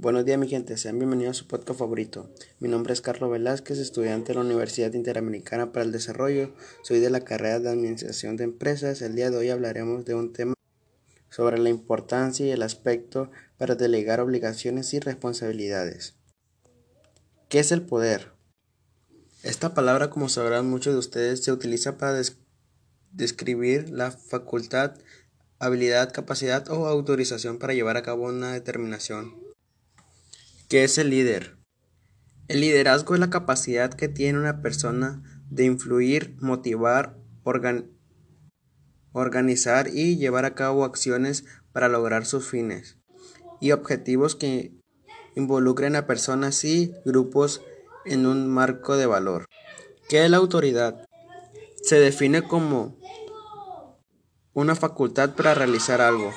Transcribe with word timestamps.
Buenos 0.00 0.24
días 0.24 0.38
mi 0.38 0.48
gente, 0.48 0.78
sean 0.78 0.98
bienvenidos 0.98 1.36
a 1.36 1.40
su 1.40 1.46
podcast 1.46 1.78
favorito. 1.78 2.30
Mi 2.58 2.70
nombre 2.70 2.94
es 2.94 3.02
Carlos 3.02 3.30
Velázquez, 3.30 3.76
estudiante 3.76 4.28
de 4.28 4.36
la 4.36 4.46
Universidad 4.46 4.94
Interamericana 4.94 5.72
para 5.72 5.84
el 5.84 5.92
Desarrollo. 5.92 6.54
Soy 6.82 7.00
de 7.00 7.10
la 7.10 7.20
carrera 7.20 7.60
de 7.60 7.68
Administración 7.68 8.38
de 8.38 8.44
Empresas. 8.44 9.02
El 9.02 9.14
día 9.14 9.30
de 9.30 9.36
hoy 9.36 9.50
hablaremos 9.50 10.06
de 10.06 10.14
un 10.14 10.32
tema 10.32 10.54
sobre 11.28 11.58
la 11.58 11.68
importancia 11.68 12.46
y 12.46 12.50
el 12.50 12.62
aspecto 12.62 13.30
para 13.58 13.74
delegar 13.74 14.20
obligaciones 14.20 14.94
y 14.94 15.00
responsabilidades. 15.00 16.14
¿Qué 17.50 17.58
es 17.58 17.70
el 17.70 17.82
poder? 17.82 18.32
Esta 19.42 19.74
palabra, 19.74 20.08
como 20.08 20.30
sabrán 20.30 20.66
muchos 20.66 20.94
de 20.94 20.98
ustedes, 20.98 21.44
se 21.44 21.52
utiliza 21.52 21.98
para 21.98 22.18
describir 23.12 23.90
la 23.90 24.12
facultad, 24.12 24.94
habilidad, 25.58 26.10
capacidad 26.10 26.70
o 26.70 26.86
autorización 26.86 27.58
para 27.58 27.74
llevar 27.74 27.98
a 27.98 28.02
cabo 28.02 28.28
una 28.28 28.54
determinación 28.54 29.49
¿Qué 30.70 30.84
es 30.84 30.98
el 30.98 31.10
líder? 31.10 31.56
El 32.46 32.60
liderazgo 32.60 33.14
es 33.14 33.20
la 33.20 33.28
capacidad 33.28 33.92
que 33.92 34.06
tiene 34.06 34.38
una 34.38 34.62
persona 34.62 35.20
de 35.50 35.64
influir, 35.64 36.36
motivar, 36.38 37.18
organizar 39.12 39.88
y 39.92 40.16
llevar 40.16 40.44
a 40.44 40.54
cabo 40.54 40.84
acciones 40.84 41.44
para 41.72 41.88
lograr 41.88 42.24
sus 42.24 42.48
fines 42.48 42.98
y 43.60 43.72
objetivos 43.72 44.36
que 44.36 44.72
involucren 45.34 45.96
a 45.96 46.06
personas 46.06 46.62
y 46.62 46.94
grupos 47.04 47.62
en 48.04 48.26
un 48.26 48.48
marco 48.48 48.96
de 48.96 49.06
valor. 49.06 49.46
¿Qué 50.08 50.24
es 50.24 50.30
la 50.30 50.36
autoridad? 50.36 51.04
Se 51.82 51.98
define 51.98 52.42
como 52.42 52.96
una 54.52 54.76
facultad 54.76 55.34
para 55.34 55.52
realizar 55.52 56.00
algo. 56.00 56.32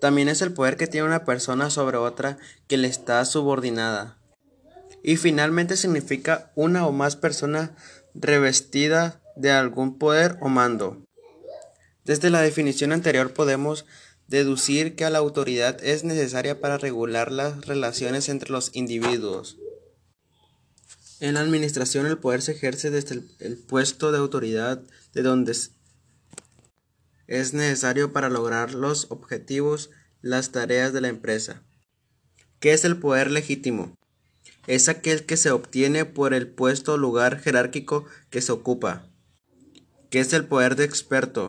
También 0.00 0.28
es 0.28 0.40
el 0.42 0.52
poder 0.52 0.76
que 0.76 0.86
tiene 0.86 1.06
una 1.06 1.24
persona 1.24 1.70
sobre 1.70 1.98
otra 1.98 2.38
que 2.66 2.78
le 2.78 2.88
está 2.88 3.24
subordinada. 3.24 4.18
Y 5.02 5.16
finalmente 5.16 5.76
significa 5.76 6.52
una 6.54 6.86
o 6.86 6.92
más 6.92 7.16
personas 7.16 7.70
revestida 8.14 9.20
de 9.36 9.50
algún 9.50 9.98
poder 9.98 10.36
o 10.40 10.48
mando. 10.48 11.06
Desde 12.04 12.30
la 12.30 12.40
definición 12.40 12.92
anterior 12.92 13.32
podemos 13.32 13.84
deducir 14.26 14.96
que 14.96 15.08
la 15.10 15.18
autoridad 15.18 15.82
es 15.84 16.04
necesaria 16.04 16.60
para 16.60 16.78
regular 16.78 17.30
las 17.30 17.66
relaciones 17.66 18.28
entre 18.28 18.50
los 18.50 18.70
individuos. 18.74 19.58
En 21.20 21.34
la 21.34 21.40
administración 21.40 22.06
el 22.06 22.16
poder 22.16 22.40
se 22.40 22.52
ejerce 22.52 22.90
desde 22.90 23.16
el, 23.16 23.30
el 23.40 23.58
puesto 23.58 24.12
de 24.12 24.18
autoridad 24.18 24.80
de 25.12 25.22
donde 25.22 25.54
es 27.30 27.54
necesario 27.54 28.12
para 28.12 28.28
lograr 28.28 28.74
los 28.74 29.06
objetivos, 29.10 29.90
las 30.20 30.50
tareas 30.50 30.92
de 30.92 31.00
la 31.00 31.08
empresa. 31.08 31.62
¿Qué 32.58 32.72
es 32.72 32.84
el 32.84 32.98
poder 32.98 33.30
legítimo? 33.30 33.96
Es 34.66 34.88
aquel 34.88 35.24
que 35.24 35.36
se 35.36 35.52
obtiene 35.52 36.04
por 36.04 36.34
el 36.34 36.48
puesto 36.48 36.94
o 36.94 36.98
lugar 36.98 37.38
jerárquico 37.40 38.04
que 38.30 38.42
se 38.42 38.50
ocupa. 38.50 39.06
¿Qué 40.10 40.18
es 40.18 40.32
el 40.32 40.44
poder 40.44 40.74
de 40.74 40.84
experto? 40.84 41.46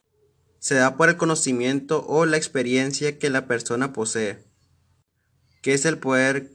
Se 0.60 0.76
da 0.76 0.96
por 0.98 1.10
el 1.10 1.18
conocimiento 1.18 2.06
o 2.08 2.28
la 2.28 2.38
experiencia 2.38 3.18
que 3.18 3.32
la 3.32 3.48
persona 3.48 3.92
posee. 3.92 4.46
¿Qué 5.64 5.74
es 5.74 5.86
el 5.86 5.98
poder 5.98 6.52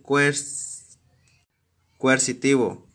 coercitivo? 1.99 2.89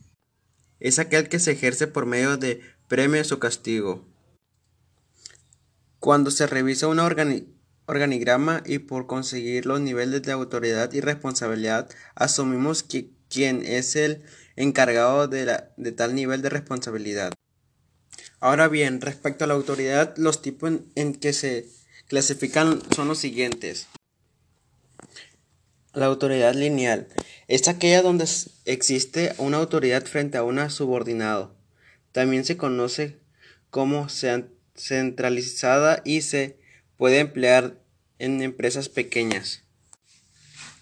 Es 0.79 0.97
aquel 0.97 1.27
que 1.27 1.39
se 1.39 1.51
ejerce 1.51 1.87
por 1.87 2.05
medio 2.05 2.37
de 2.37 2.61
premios 2.87 3.33
o 3.33 3.39
castigo. 3.39 4.10
Cuando 6.01 6.31
se 6.31 6.47
revisa 6.47 6.87
un 6.87 6.97
organigrama 7.85 8.63
y 8.65 8.79
por 8.79 9.05
conseguir 9.05 9.67
los 9.67 9.79
niveles 9.81 10.23
de 10.23 10.31
autoridad 10.31 10.91
y 10.93 10.99
responsabilidad, 10.99 11.91
asumimos 12.15 12.81
que 12.81 13.11
quien 13.29 13.63
es 13.63 13.95
el 13.95 14.23
encargado 14.55 15.27
de, 15.27 15.61
de 15.77 15.91
tal 15.91 16.15
nivel 16.15 16.41
de 16.41 16.49
responsabilidad. 16.49 17.31
Ahora 18.39 18.67
bien, 18.67 18.99
respecto 18.99 19.43
a 19.43 19.47
la 19.47 19.53
autoridad, 19.53 20.17
los 20.17 20.41
tipos 20.41 20.71
en, 20.95 21.13
que 21.13 21.33
se 21.33 21.69
clasifican 22.07 22.81
son 22.95 23.07
los 23.07 23.19
siguientes. 23.19 23.85
La 25.93 26.07
autoridad 26.07 26.55
lineal 26.55 27.09
es 27.47 27.67
aquella 27.67 28.01
donde 28.01 28.27
existe 28.65 29.35
una 29.37 29.57
autoridad 29.57 30.03
frente 30.07 30.39
a 30.39 30.43
un 30.43 30.67
subordinado. 30.71 31.55
También 32.11 32.43
se 32.43 32.57
conoce 32.57 33.19
como 33.69 34.09
centralizada 34.81 36.01
y 36.05 36.21
se 36.21 36.57
puede 36.97 37.19
emplear 37.19 37.81
en 38.19 38.41
empresas 38.41 38.89
pequeñas. 38.89 39.63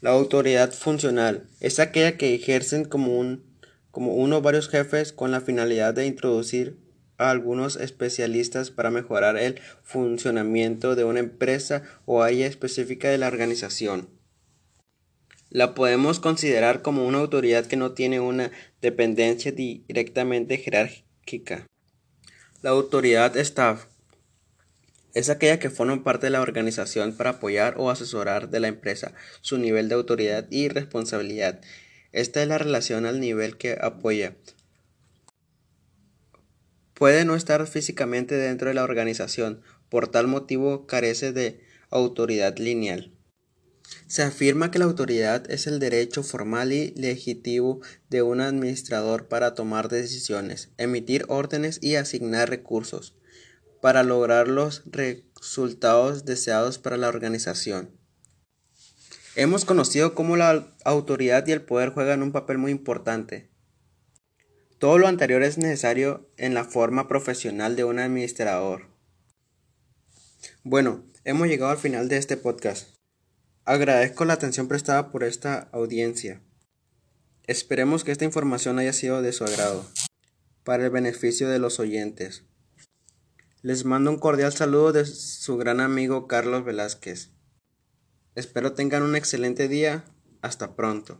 La 0.01 0.11
autoridad 0.11 0.71
funcional 0.73 1.47
es 1.59 1.79
aquella 1.79 2.17
que 2.17 2.33
ejercen 2.33 2.85
como, 2.85 3.17
un, 3.19 3.43
como 3.91 4.15
uno 4.15 4.37
o 4.37 4.41
varios 4.41 4.69
jefes 4.69 5.11
con 5.11 5.31
la 5.31 5.41
finalidad 5.41 5.93
de 5.93 6.05
introducir 6.05 6.77
a 7.17 7.29
algunos 7.29 7.75
especialistas 7.75 8.71
para 8.71 8.91
mejorar 8.91 9.35
el 9.37 9.59
funcionamiento 9.83 10.95
de 10.95 11.03
una 11.03 11.19
empresa 11.19 11.83
o 12.05 12.23
área 12.23 12.47
específica 12.47 13.09
de 13.09 13.17
la 13.17 13.27
organización. 13.27 14.09
La 15.49 15.73
podemos 15.73 16.19
considerar 16.19 16.81
como 16.81 17.05
una 17.05 17.17
autoridad 17.17 17.65
que 17.65 17.75
no 17.75 17.91
tiene 17.91 18.21
una 18.21 18.51
dependencia 18.81 19.51
directamente 19.51 20.57
jerárquica. 20.57 21.65
La 22.61 22.69
autoridad 22.69 23.35
staff 23.35 23.85
es 25.13 25.29
aquella 25.29 25.59
que 25.59 25.69
forma 25.69 26.03
parte 26.03 26.27
de 26.27 26.31
la 26.31 26.41
organización 26.41 27.15
para 27.15 27.31
apoyar 27.31 27.75
o 27.77 27.89
asesorar 27.89 28.49
de 28.49 28.59
la 28.59 28.67
empresa 28.67 29.13
su 29.41 29.57
nivel 29.57 29.89
de 29.89 29.95
autoridad 29.95 30.47
y 30.51 30.69
responsabilidad. 30.69 31.61
Esta 32.11 32.41
es 32.41 32.47
la 32.47 32.57
relación 32.57 33.05
al 33.05 33.19
nivel 33.19 33.57
que 33.57 33.77
apoya. 33.81 34.35
Puede 36.93 37.25
no 37.25 37.35
estar 37.35 37.65
físicamente 37.65 38.35
dentro 38.35 38.67
de 38.67 38.73
la 38.73 38.83
organización, 38.83 39.61
por 39.89 40.07
tal 40.09 40.27
motivo 40.27 40.85
carece 40.85 41.31
de 41.31 41.61
autoridad 41.89 42.57
lineal. 42.57 43.15
Se 44.05 44.21
afirma 44.21 44.69
que 44.69 44.77
la 44.77 44.85
autoridad 44.85 45.49
es 45.49 45.65
el 45.65 45.79
derecho 45.79 46.21
formal 46.21 46.71
y 46.71 46.91
legítimo 46.91 47.79
de 48.09 48.21
un 48.21 48.41
administrador 48.41 49.27
para 49.27 49.55
tomar 49.55 49.89
decisiones, 49.89 50.69
emitir 50.77 51.25
órdenes 51.27 51.79
y 51.81 51.95
asignar 51.95 52.49
recursos 52.49 53.15
para 53.81 54.03
lograr 54.03 54.47
los 54.47 54.83
resultados 54.85 56.25
deseados 56.25 56.77
para 56.77 56.97
la 56.97 57.07
organización. 57.07 57.97
Hemos 59.35 59.63
conocido 59.63 60.15
cómo 60.15 60.35
la 60.35 60.75
autoridad 60.83 61.45
y 61.47 61.51
el 61.51 61.61
poder 61.61 61.89
juegan 61.89 62.23
un 62.23 62.31
papel 62.31 62.57
muy 62.57 62.71
importante. 62.71 63.49
Todo 64.79 64.97
lo 64.97 65.07
anterior 65.07 65.43
es 65.43 65.57
necesario 65.57 66.29
en 66.37 66.53
la 66.53 66.63
forma 66.63 67.07
profesional 67.07 67.75
de 67.75 67.83
un 67.83 67.99
administrador. 67.99 68.87
Bueno, 70.63 71.05
hemos 71.23 71.47
llegado 71.47 71.71
al 71.71 71.77
final 71.77 72.09
de 72.09 72.17
este 72.17 72.37
podcast. 72.37 72.95
Agradezco 73.65 74.25
la 74.25 74.33
atención 74.33 74.67
prestada 74.67 75.11
por 75.11 75.23
esta 75.23 75.69
audiencia. 75.71 76.41
Esperemos 77.45 78.03
que 78.03 78.11
esta 78.11 78.25
información 78.25 78.79
haya 78.79 78.93
sido 78.93 79.21
de 79.21 79.31
su 79.31 79.43
agrado, 79.43 79.85
para 80.63 80.85
el 80.85 80.91
beneficio 80.91 81.49
de 81.49 81.59
los 81.59 81.79
oyentes. 81.79 82.43
Les 83.61 83.83
mando 83.83 84.09
un 84.09 84.17
cordial 84.17 84.53
saludo 84.53 84.93
de 84.93 85.03
su 85.05 85.57
gran 85.57 85.81
amigo 85.81 86.27
Carlos 86.27 86.63
Velázquez. 86.63 87.31
Espero 88.33 88.71
tengan 88.71 89.03
un 89.03 89.17
excelente 89.17 89.67
día. 89.67 90.05
Hasta 90.41 90.77
pronto. 90.77 91.19